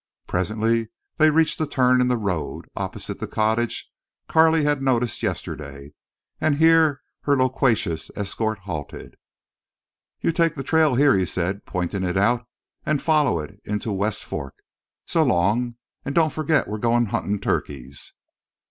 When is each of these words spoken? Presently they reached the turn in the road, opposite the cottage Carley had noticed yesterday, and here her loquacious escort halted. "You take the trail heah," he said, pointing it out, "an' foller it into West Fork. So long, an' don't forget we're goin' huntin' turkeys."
Presently 0.27 0.87
they 1.17 1.29
reached 1.29 1.59
the 1.59 1.67
turn 1.67 2.01
in 2.01 2.07
the 2.07 2.17
road, 2.17 2.65
opposite 2.75 3.19
the 3.19 3.27
cottage 3.27 3.87
Carley 4.27 4.63
had 4.63 4.81
noticed 4.81 5.21
yesterday, 5.21 5.93
and 6.39 6.55
here 6.57 7.01
her 7.25 7.35
loquacious 7.37 8.09
escort 8.15 8.57
halted. 8.65 9.15
"You 10.19 10.31
take 10.31 10.55
the 10.55 10.63
trail 10.63 10.95
heah," 10.95 11.15
he 11.17 11.25
said, 11.27 11.67
pointing 11.67 12.01
it 12.03 12.17
out, 12.17 12.47
"an' 12.83 12.97
foller 12.97 13.45
it 13.45 13.61
into 13.63 13.91
West 13.91 14.23
Fork. 14.25 14.55
So 15.05 15.21
long, 15.23 15.75
an' 16.03 16.13
don't 16.13 16.33
forget 16.33 16.67
we're 16.67 16.79
goin' 16.79 17.05
huntin' 17.05 17.37
turkeys." 17.39 18.11